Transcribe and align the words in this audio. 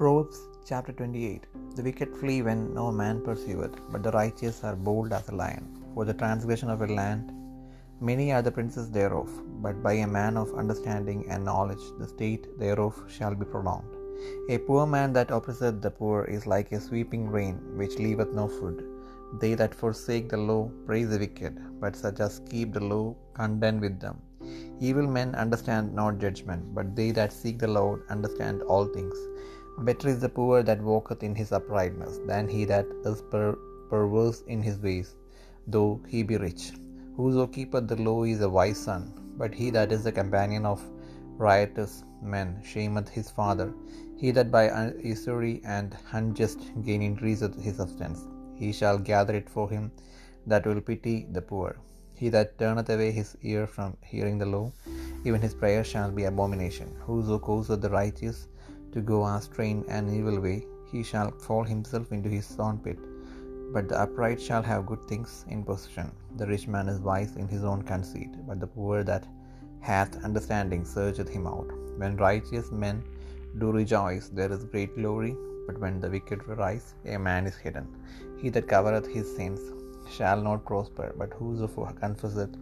Proverbs 0.00 0.36
chapter 0.68 0.92
28 0.92 1.46
The 1.76 1.82
wicked 1.86 2.10
flee 2.18 2.40
when 2.46 2.60
no 2.72 2.84
man 2.98 3.16
pursueth, 3.20 3.74
but 3.90 4.04
the 4.04 4.12
righteous 4.12 4.58
are 4.62 4.76
bold 4.88 5.12
as 5.16 5.28
a 5.28 5.34
lion. 5.40 5.64
For 5.92 6.04
the 6.04 6.14
transgression 6.20 6.70
of 6.74 6.82
a 6.82 6.90
land, 6.98 7.32
many 8.08 8.26
are 8.34 8.44
the 8.46 8.54
princes 8.58 8.92
thereof, 8.96 9.28
but 9.64 9.82
by 9.86 9.94
a 9.94 10.12
man 10.18 10.36
of 10.42 10.54
understanding 10.62 11.20
and 11.28 11.48
knowledge 11.50 11.84
the 11.98 12.06
state 12.14 12.46
thereof 12.60 12.94
shall 13.16 13.34
be 13.40 13.50
prolonged. 13.54 13.92
A 14.54 14.58
poor 14.68 14.86
man 14.86 15.12
that 15.16 15.32
oppresseth 15.38 15.82
the 15.86 15.94
poor 16.00 16.18
is 16.36 16.46
like 16.54 16.70
a 16.70 16.80
sweeping 16.88 17.26
rain, 17.38 17.56
which 17.80 17.98
leaveth 18.04 18.32
no 18.40 18.46
food. 18.46 18.78
They 19.40 19.54
that 19.62 19.74
forsake 19.82 20.28
the 20.30 20.42
law 20.50 20.62
praise 20.86 21.10
the 21.10 21.22
wicked, 21.26 21.56
but 21.80 21.96
such 22.04 22.20
as 22.20 22.42
keep 22.52 22.72
the 22.72 22.86
law 22.94 23.06
contend 23.40 23.80
with 23.80 23.98
them. 24.04 24.18
Evil 24.88 25.08
men 25.18 25.34
understand 25.44 25.92
not 26.00 26.20
judgment, 26.24 26.62
but 26.76 26.94
they 26.98 27.10
that 27.18 27.32
seek 27.32 27.58
the 27.58 27.74
Lord 27.80 28.02
understand 28.16 28.62
all 28.62 28.86
things. 28.86 29.18
Better 29.80 30.08
is 30.08 30.20
the 30.20 30.28
poor 30.28 30.62
that 30.64 30.82
walketh 30.82 31.22
in 31.22 31.34
his 31.34 31.52
uprightness 31.52 32.18
than 32.26 32.48
he 32.48 32.64
that 32.64 32.86
is 33.04 33.22
per- 33.22 33.56
perverse 33.88 34.42
in 34.48 34.60
his 34.60 34.78
ways, 34.78 35.14
though 35.66 36.00
he 36.08 36.22
be 36.22 36.36
rich. 36.36 36.72
Whoso 37.16 37.46
keepeth 37.46 37.86
the 37.86 37.96
law 37.96 38.24
is 38.24 38.40
a 38.40 38.48
wise 38.48 38.78
son, 38.78 39.14
but 39.38 39.54
he 39.54 39.70
that 39.70 39.92
is 39.92 40.02
the 40.04 40.12
companion 40.12 40.66
of 40.66 40.82
riotous 41.36 42.02
men 42.20 42.60
shameth 42.64 43.08
his 43.08 43.30
father. 43.30 43.72
He 44.16 44.32
that 44.32 44.50
by 44.50 44.92
usury 45.00 45.62
and 45.64 45.96
unjust 46.12 46.60
gain 46.84 47.00
increaseth 47.00 47.56
his 47.62 47.76
substance, 47.76 48.26
he 48.56 48.72
shall 48.72 48.98
gather 48.98 49.34
it 49.34 49.48
for 49.48 49.70
him 49.70 49.92
that 50.46 50.66
will 50.66 50.80
pity 50.80 51.28
the 51.30 51.40
poor. 51.40 51.76
He 52.14 52.28
that 52.30 52.58
turneth 52.58 52.90
away 52.90 53.12
his 53.12 53.36
ear 53.42 53.66
from 53.68 53.96
hearing 54.02 54.38
the 54.38 54.46
law, 54.46 54.72
even 55.24 55.40
his 55.40 55.54
prayer 55.54 55.84
shall 55.84 56.10
be 56.10 56.24
abomination. 56.24 56.96
Whoso 57.06 57.38
causeth 57.38 57.80
the 57.80 57.90
righteous 57.90 58.48
to 58.92 59.00
go 59.00 59.26
astray 59.26 59.70
in 59.70 59.84
an 59.88 60.08
evil 60.14 60.40
way, 60.40 60.66
he 60.90 61.02
shall 61.02 61.30
fall 61.46 61.64
himself 61.64 62.12
into 62.12 62.28
his 62.28 62.56
own 62.58 62.78
pit. 62.78 62.98
But 63.72 63.88
the 63.88 64.00
upright 64.00 64.40
shall 64.40 64.62
have 64.62 64.86
good 64.86 65.06
things 65.08 65.44
in 65.48 65.62
possession. 65.62 66.10
The 66.36 66.46
rich 66.46 66.66
man 66.66 66.88
is 66.88 67.00
wise 67.00 67.36
in 67.36 67.48
his 67.48 67.64
own 67.64 67.82
conceit, 67.82 68.30
but 68.46 68.60
the 68.60 68.66
poor 68.66 69.02
that 69.04 69.26
hath 69.80 70.24
understanding 70.24 70.84
searcheth 70.84 71.28
him 71.28 71.46
out. 71.46 71.70
When 71.98 72.16
righteous 72.16 72.70
men 72.72 73.02
do 73.58 73.70
rejoice, 73.72 74.28
there 74.28 74.52
is 74.52 74.64
great 74.64 74.94
glory, 74.96 75.36
but 75.66 75.78
when 75.78 76.00
the 76.00 76.08
wicked 76.08 76.46
rise, 76.48 76.94
a 77.04 77.18
man 77.18 77.46
is 77.46 77.56
hidden. 77.56 77.86
He 78.40 78.48
that 78.50 78.68
covereth 78.68 79.06
his 79.06 79.36
sins 79.36 79.60
shall 80.10 80.40
not 80.40 80.64
prosper, 80.64 81.14
but 81.18 81.34
whoso 81.34 81.66
confesseth 82.00 82.54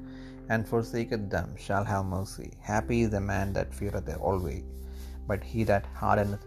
and 0.49 0.67
forsaketh 0.69 1.31
them 1.31 1.55
shall 1.57 1.85
have 1.85 2.05
mercy. 2.05 2.53
Happy 2.61 3.03
is 3.03 3.11
the 3.11 3.21
man 3.21 3.53
that 3.53 3.75
feareth 3.75 4.09
always, 4.21 4.65
but 5.27 5.43
he 5.45 5.65
that 5.65 5.87
hardeneth 5.95 6.45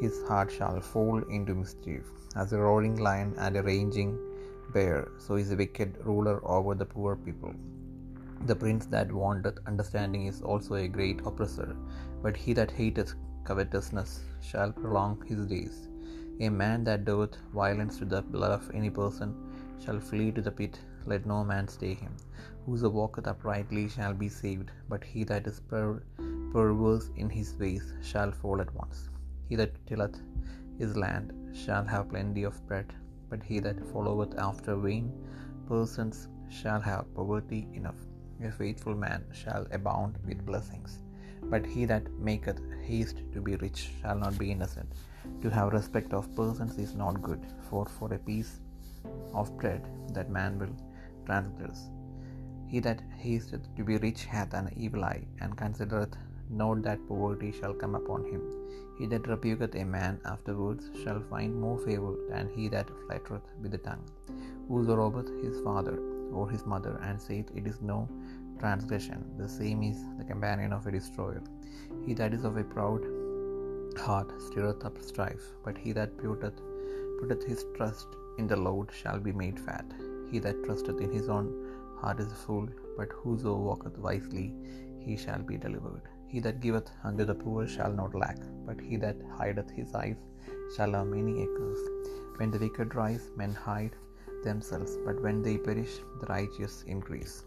his 0.00 0.22
heart 0.28 0.50
shall 0.50 0.80
fall 0.80 1.18
into 1.36 1.54
mischief. 1.54 2.04
As 2.36 2.52
a 2.52 2.58
roaring 2.58 2.96
lion 2.96 3.34
and 3.38 3.56
a 3.56 3.62
raging 3.62 4.18
bear, 4.72 5.08
so 5.18 5.36
is 5.36 5.52
a 5.52 5.56
wicked 5.56 5.98
ruler 6.04 6.40
over 6.44 6.74
the 6.74 6.84
poor 6.84 7.16
people. 7.16 7.54
The 8.46 8.56
prince 8.56 8.86
that 8.86 9.12
wanteth 9.12 9.58
understanding 9.66 10.26
is 10.26 10.42
also 10.42 10.74
a 10.74 10.88
great 10.88 11.20
oppressor, 11.24 11.76
but 12.22 12.36
he 12.36 12.52
that 12.54 12.70
hateth 12.70 13.14
covetousness 13.44 14.20
shall 14.40 14.72
prolong 14.72 15.22
his 15.26 15.46
days. 15.46 15.88
A 16.40 16.48
man 16.48 16.82
that 16.84 17.04
doeth 17.04 17.36
violence 17.54 17.98
to 17.98 18.04
the 18.04 18.22
blood 18.22 18.50
of 18.50 18.70
any 18.74 18.90
person 18.90 19.34
shall 19.82 20.00
flee 20.00 20.32
to 20.32 20.42
the 20.42 20.50
pit, 20.50 20.80
let 21.06 21.26
no 21.26 21.44
man 21.44 21.68
stay 21.68 21.94
him. 21.94 22.14
Whoso 22.66 22.88
walketh 22.88 23.26
uprightly 23.26 23.88
shall 23.88 24.14
be 24.14 24.28
saved, 24.28 24.70
but 24.88 25.04
he 25.04 25.24
that 25.24 25.46
is 25.46 25.60
per- 25.60 26.02
perverse 26.52 27.10
in 27.16 27.28
his 27.28 27.54
ways 27.58 27.92
shall 28.02 28.32
fall 28.32 28.60
at 28.60 28.74
once. 28.74 29.08
He 29.48 29.56
that 29.56 29.74
tilleth 29.86 30.18
his 30.78 30.96
land 30.96 31.32
shall 31.54 31.84
have 31.84 32.08
plenty 32.08 32.44
of 32.44 32.66
bread, 32.66 32.92
but 33.28 33.42
he 33.42 33.60
that 33.60 33.84
followeth 33.92 34.38
after 34.38 34.76
vain 34.76 35.12
persons 35.68 36.28
shall 36.48 36.80
have 36.80 37.14
poverty 37.14 37.68
enough. 37.72 38.00
A 38.42 38.50
faithful 38.50 38.94
man 38.94 39.24
shall 39.32 39.66
abound 39.70 40.18
with 40.26 40.44
blessings, 40.44 40.98
but 41.44 41.64
he 41.64 41.84
that 41.84 42.10
maketh 42.18 42.60
haste 42.82 43.20
to 43.32 43.40
be 43.40 43.56
rich 43.56 43.90
shall 44.00 44.18
not 44.18 44.38
be 44.38 44.50
innocent. 44.50 44.90
To 45.42 45.50
have 45.50 45.72
respect 45.72 46.12
of 46.12 46.34
persons 46.34 46.78
is 46.78 46.94
not 46.94 47.22
good, 47.22 47.46
for 47.68 47.86
for 47.86 48.12
a 48.12 48.18
piece 48.18 48.60
of 49.32 49.56
bread 49.58 49.86
that 50.12 50.30
man 50.30 50.58
will 50.58 50.74
transgress. 51.26 51.90
He 52.66 52.80
that 52.80 53.02
hasteth 53.24 53.66
to 53.76 53.84
be 53.84 53.96
rich 53.98 54.24
hath 54.24 54.54
an 54.54 54.72
evil 54.76 55.04
eye, 55.04 55.24
and 55.40 55.56
considereth 55.56 56.16
not 56.50 56.82
that 56.82 57.06
poverty 57.08 57.52
shall 57.52 57.74
come 57.82 57.94
upon 57.94 58.24
him. 58.24 58.42
He 58.98 59.06
that 59.06 59.28
rebuketh 59.32 59.74
a 59.74 59.84
man 59.84 60.20
afterwards 60.24 60.90
shall 61.02 61.20
find 61.30 61.60
more 61.60 61.78
favour 61.78 62.14
than 62.30 62.50
he 62.56 62.68
that 62.68 62.88
flattereth 63.02 63.48
with 63.60 63.72
the 63.72 63.78
tongue. 63.78 64.04
Whoso 64.68 64.96
robbeth 64.96 65.30
his 65.44 65.60
father 65.60 65.96
or 66.32 66.50
his 66.50 66.64
mother, 66.64 66.98
and 67.02 67.20
saith, 67.20 67.50
It 67.54 67.66
is 67.66 67.80
no 67.80 68.08
transgression, 68.58 69.24
the 69.36 69.48
same 69.48 69.82
is 69.82 69.98
the 70.18 70.24
companion 70.24 70.72
of 70.72 70.86
a 70.86 70.92
destroyer. 70.92 71.42
He 72.06 72.14
that 72.14 72.34
is 72.34 72.44
of 72.44 72.56
a 72.56 72.64
proud 72.64 73.02
heart 73.98 74.30
stirreth 74.46 74.84
up 74.84 75.00
strife, 75.02 75.44
but 75.64 75.78
he 75.78 75.92
that 75.92 76.16
putteth, 76.18 76.60
putteth 77.20 77.44
his 77.44 77.64
trust 77.76 78.08
in 78.38 78.46
the 78.46 78.56
Lord 78.56 78.90
shall 78.92 79.20
be 79.20 79.32
made 79.32 79.60
fat. 79.60 79.86
He 80.34 80.40
that 80.40 80.64
trusteth 80.64 81.00
in 81.00 81.12
his 81.12 81.28
own 81.28 81.48
heart 82.00 82.18
is 82.22 82.32
a 82.32 82.34
fool, 82.44 82.68
but 82.96 83.12
whoso 83.18 83.52
walketh 83.66 83.96
wisely, 84.06 84.46
he 85.04 85.16
shall 85.16 85.42
be 85.50 85.56
delivered. 85.56 86.08
He 86.26 86.40
that 86.40 86.58
giveth 86.64 86.90
unto 87.04 87.24
the 87.24 87.36
poor 87.36 87.68
shall 87.68 87.92
not 87.92 88.16
lack, 88.16 88.40
but 88.66 88.80
he 88.80 88.96
that 88.96 89.22
hideth 89.38 89.70
his 89.70 89.94
eyes 89.94 90.16
shall 90.74 90.90
have 90.94 91.06
many 91.06 91.34
acres. 91.44 91.78
When 92.38 92.50
the 92.50 92.58
wicked 92.58 92.96
rise, 92.96 93.30
men 93.36 93.52
hide 93.52 93.94
themselves, 94.42 94.98
but 95.06 95.22
when 95.22 95.40
they 95.40 95.56
perish, 95.56 96.00
the 96.20 96.26
righteous 96.26 96.82
increase. 96.82 97.44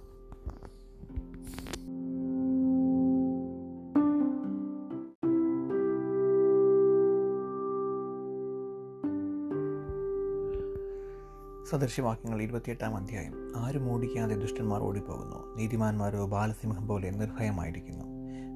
സദൃശ്യവാക്യങ്ങൾ 11.69 12.41
ഇരുപത്തിയെട്ടാം 12.41 12.95
അധ്യായം. 12.95 13.51
ആരും 13.55 13.91
ഓടിക്കാതെ 13.91 14.35
ദുഷ്ടന്മാർ 14.35 14.81
ഓടിപ്പോകുന്നു? 14.81 15.55
നീതിമാന്മാരോ 15.55 16.25
ബാലസിംഹം 16.25 16.87
പോലെ 16.87 17.09
നിർഭയമായിരിക്കുന്നു. 17.09 18.05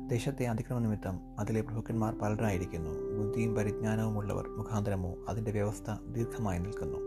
ദേശത്തെ 0.09 0.45
അതിക്രമ 0.45 0.79
നിമിത്തം 0.79 1.19
അതിലെ 1.39 1.61
പ്രഭുക്കന്മാർ 1.61 2.19
പലരായിരിക്കുന്നു. 2.19 2.89
ബുദ്ധിയും 2.89 3.55
പരിജ്ഞാനവും 3.55 4.17
ഉള്ളവർ 4.17 4.47
മുഖാന്തരമോ 4.47 5.15
അതിന്റെ 5.29 5.51
വ്യവസ്ഥ 5.51 6.11
ദീർഘമായി 6.11 6.59
നിൽക്കുന്നു. 6.59 6.97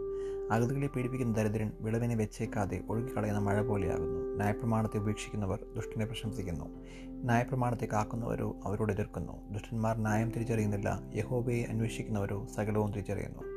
അഗതികളെ 0.51 0.87
പീഡിപ്പിക്കുന്ന 0.87 1.37
ദരിദ്രൻ 1.37 1.73
വിളവിനെ 1.81 2.15
വെച്ചേക്കാതെ 2.15 2.83
ഒഴുകിക്കളയുന്ന 2.89 3.39
മഴ 3.39 3.63
പോലെയാകുന്നു. 3.63 4.37
ന്യായപ്രമാണത്തെ 4.37 4.99
ഉപേക്ഷിക്കുന്നവർ 4.99 5.65
ദുഷ്ടനെ 5.77 6.07
പ്രശംസിക്കുന്നു. 6.07 6.65
ന്യായപ്രമാണത്തെ 7.07 7.89
കാക്കുന്നവരോ 7.93 8.57
അവരോട് 8.65 8.93
എതിർക്കുന്നു. 8.93 9.53
ദുഷ്ടന്മാർ 9.53 9.97
ന്യായം 9.97 10.31
തിരിച്ചറിയുന്നില്ല. 10.31 11.01
യഹോബയെ 11.15 11.65
അന്വേഷിക്കുന്നവരോ 11.65 12.47
സകലവും 12.57 12.93
തിരിച്ചറിയുന്നു. 12.93 13.54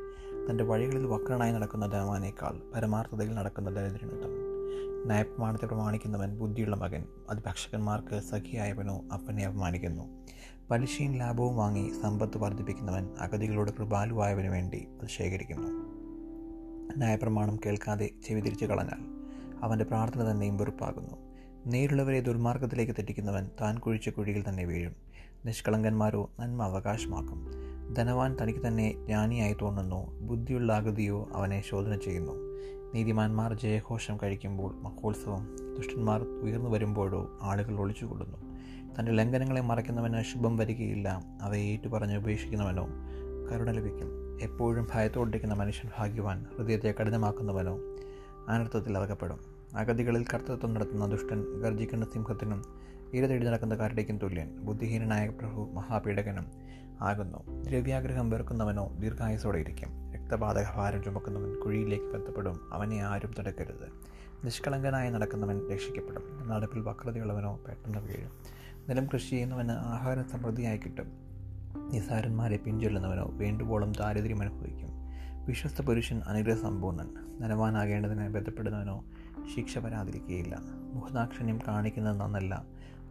തന്റെ 0.50 0.64
വഴികളിൽ 0.64 1.06
വക്രനായി 1.06 1.52
നടക്കുന്ന 1.52 1.86
ധനവാനേക്കാൾ 1.86 2.72
പരമാർത്ഥതയിൽ 2.74 3.34
നടക്കുന്ന 3.34 3.70
ദരിദ്രനുത്തമൻ. 3.70 4.48
നയപ്രമാണത്തെ 5.08 5.66
പ്രമാണിക്കുന്നവൻ 5.66 6.38
ബുദ്ധിയുള്ള 6.38 6.76
മകൻ 6.76 7.04
അത് 7.30 7.38
ഭക്ഷകന്മാർക്ക് 7.38 8.20
സഖിയായവനോ 8.20 9.04
അപ്പനെ 9.12 9.46
അപമാനിക്കുന്നു. 9.46 10.24
പലിശയും 10.70 11.14
ലാഭവും 11.14 11.56
വാങ്ങി 11.56 11.92
സമ്പത്ത് 12.02 12.38
വർദ്ധിപ്പിക്കുന്നവൻ 12.38 13.08
അഗതികളോട് 13.20 13.70
കൃപാലുവായവന് 13.70 14.46
വേണ്ടി 14.46 14.88
അത് 15.00 15.08
ശേഖരിക്കുന്നു. 15.08 15.68
ന്യായപ്രമാണം 16.96 17.56
കേൾക്കാതെ 17.66 18.10
ചെവി 18.28 18.40
തിരിച്ചു 18.40 18.64
കളഞ്ഞാൽ 18.64 19.00
അവന്റെ 19.62 19.84
പ്രാർത്ഥന 19.84 20.30
തന്നെയും 20.30 20.56
വെറുപ്പാകുന്നു. 20.56 21.16
നേരുള്ളവരെ 21.66 22.20
ദുർമാർഗത്തിലേക്ക് 22.20 22.92
തെറ്റിക്കുന്നവൻ 22.92 23.50
താൻ 23.60 23.78
കുഴിച്ച 23.78 24.08
കുഴിയിൽ 24.08 24.48
തന്നെ 24.48 24.64
വീഴും. 24.64 24.96
നിഷ്കളങ്കന്മാരോ 25.44 26.30
നന്മ 26.40 26.62
അവകാശമാക്കും. 26.62 27.67
ധനവാൻ 27.94 28.36
തനിക്ക് 28.42 28.60
തന്നെ 28.66 28.92
ജ്ഞാനിയായി 28.92 29.56
തോന്നുന്നു. 29.62 30.20
ബുദ്ധിയുള്ള 30.20 30.72
അഗതിയോ 30.72 31.28
അവനെ 31.32 31.62
ശോധന 31.68 31.96
ചെയ്യുന്നു. 31.96 32.32
നീതിമാന്മാർ 32.94 33.54
ജയഘോഷം 33.54 34.18
കഴിക്കുമ്പോൾ 34.22 34.74
മഹോത്സവം 34.82 35.56
ദുഷ്ടന്മാർ 35.76 36.22
ഉയർന്നു 36.22 36.70
വരുമ്പോഴോ 36.70 37.38
ആളുകൾ 37.42 37.80
ഒളിച്ചുകൊള്ളുന്നു 37.80 38.38
തന്റെ 38.98 39.12
ലംഘനങ്ങളെ 39.12 39.60
മറയ്ക്കുന്നവന് 39.60 40.22
ശുഭം 40.22 40.56
വരികയില്ല. 40.56 41.22
അവയെ 41.42 41.62
ഏറ്റുപറഞ്ഞ് 41.62 42.16
ഉപേക്ഷിക്കുന്നവനോ 42.16 42.88
കരുണ 43.50 43.70
ലഭിക്കും. 43.70 44.38
എപ്പോഴും 44.42 44.86
ഭയത്തോടിരിക്കുന്ന 44.94 45.54
മനുഷ്യൻ 45.54 45.90
ഭാഗ്യവാൻ 45.98 46.46
ഹൃദയത്തെ 46.56 46.94
കഠിനമാക്കുന്നവനോ 47.00 47.78
അനർത്ഥത്തിൽ 48.48 48.98
അകപ്പെടും. 48.98 49.38
അഗതികളിൽ 49.76 50.24
കർത്തൃത്വം 50.34 50.74
നടത്തുന്ന 50.74 51.06
ദുഷ്ടൻ 51.06 51.60
ഗർജിക്കുന്ന 51.62 52.04
സിംഹത്തിനും 52.04 52.64
ഇരതേടി 53.14 53.44
നടക്കുന്ന 53.44 53.74
കരടിക്കും 53.74 54.18
തുല്യൻ. 54.18 54.58
ബുദ്ധിഹീനനായ 54.58 55.28
പ്രഭു 55.28 55.68
മഹാപീഡകനും 55.74 56.67
ആകുന്നു. 57.02 57.62
ദ്രവ്യാഗ്രഹം 57.62 58.30
വെറുക്കുന്നവനോ 58.30 58.96
ദീർഘായുസോടെ 59.00 59.58
ഇരിക്കും 59.58 59.88
രക്തപാതക 60.12 60.64
ഭാരം 60.76 61.02
ചുമക്കുന്നവൻ 61.02 61.54
കുഴിയിലേക്ക് 61.54 62.04
ബന്ധപ്പെടും. 62.04 62.60
അവനെ 62.72 63.04
ആരും 63.04 63.34
തടുക്കരുത്. 63.38 64.08
നിഷ്കളങ്കനായി 64.44 65.10
നടക്കുന്നവൻ 65.10 65.72
രക്ഷിക്കപ്പെടും. 65.72 66.48
നടപ്പിൽ 66.48 66.80
വക്രതയുള്ളവനോ 66.80 67.60
പെട്ടെന്ന് 67.68 67.98
വീഴും. 67.98 68.30
നിലം 68.88 69.06
കൃഷി 69.06 69.30
ചെയ്യുന്നവന് 69.30 69.70
ആഹാരം 69.70 70.24
സമൃദ്ധിയായി 70.24 70.78
കിട്ടും. 70.78 71.28
നിസാരന്മാരെ 71.92 72.56
പിഞ്ചൊല്ലുന്നവനോ 72.56 73.30
വേണ്ടുവോളം 73.32 73.92
ദാരിദ്ര്യം 73.92 74.42
അനുഭവിക്കും. 74.42 74.88
വിശ്വസ്ത 75.46 75.82
പുരുഷൻ 75.82 76.20
അനുഗ്രഹസമ്പൂർണൻ. 76.20 77.38
നനവാനാകേണ്ടതിനെ 77.40 78.28
ബന്ധപ്പെടുന്നവനോ 78.28 79.04
ശിക്ഷ 79.56 79.78
വരാതിരിക്കുകയില്ല. 79.78 80.58
മുഖദാക്ഷിണ്യം 80.92 81.58
കാണിക്കുന്നത് 81.68 82.20
നന്നല്ല. 82.20 82.64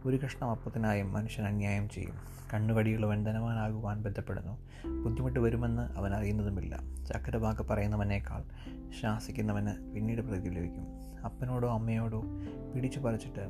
ഒരു 0.06 0.16
കഷ്ണം 0.16 0.50
അപ്പത്തിനായും 0.50 1.12
മനുഷ്യൻ 1.12 1.46
അന്യായം 1.46 1.88
ചെയ്യും. 1.88 2.14
കണ്ണുകടിയുള്ളവൻ 2.54 3.24
ധനവാനാകുവാൻ 3.24 4.02
ബന്ധപ്പെടുന്നു. 4.02 4.58
ബുദ്ധിമുട്ട് 5.04 5.40
വരുമെന്ന് 5.40 5.82
അവൻ 5.82 6.14
അറിയുന്നതുമില്ല. 6.14 6.80
ചക്കരവാക്ക് 7.08 7.62
പറയുന്നവനേക്കാൾ 7.62 8.42
ശാസിക്കുന്നവന് 9.02 9.94
പിന്നീട് 9.94 10.20
പ്രതി 10.20 10.48
ലഭിക്കും. 10.48 10.86
അപ്പനോടോ 11.24 11.68
അമ്മയോടോ 11.68 12.22
പിടിച്ചു 12.74 13.00
പറിച്ചിട്ട് 13.00 13.40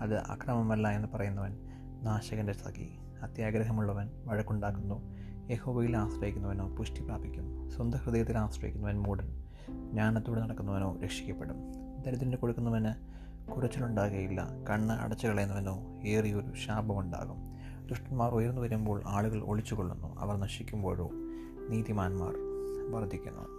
അത് 0.00 0.18
അക്രമമല്ല 0.18 0.88
എന്ന് 0.88 1.08
പറയുന്നവൻ 1.14 1.56
നാശകന്റെ 2.02 2.52
സഖി. 2.52 2.88
അത്യാഗ്രഹമുള്ളവൻ 3.22 4.10
വഴക്കുണ്ടാക്കുന്നു. 4.24 5.02
യഹോബയിൽ 5.50 5.96
ആശ്രയിക്കുന്നവനോ 5.96 6.76
പുഷ്ടി 6.76 7.02
പ്രാപിക്കും. 7.02 7.70
സ്വന്തം 7.70 7.98
ഹൃദയത്തിൽ 7.98 8.38
ആശ്രയിക്കുന്നവൻ 8.38 9.02
മൂടൻ 9.02 9.44
ജ്ഞാനത്തോടെ 9.90 10.40
നടക്കുന്നവനോ 10.40 10.98
രക്ഷിക്കപ്പെടും. 11.04 11.56
ദരിദ്രന് 12.02 12.36
കൊടുക്കുന്നവന് 12.36 13.15
കുറച്ചിലുണ്ടാകുകയില്ല 13.54 14.48
കണ്ണ് 14.70 14.94
അടച്ചു 14.94 15.26
കളയുന്നവനോ 15.26 16.00
ഏറിയൊരു 16.04 16.54
ശാപമുണ്ടാകും. 16.66 17.36
ദുഷ്ടന്മാർ 17.86 18.30
ഉയർന്നു 18.32 18.60
വരുമ്പോൾ 18.60 19.02
ആളുകൾ 19.06 19.42
ഒളിച്ചുകൊള്ളുന്നു. 19.44 20.16
അവർ 20.18 20.36
നശിക്കുമ്പോഴോ 20.36 21.10
നീതിമാന്മാർ 21.68 22.34
വർദ്ധിക്കുന്നു. 22.92 23.55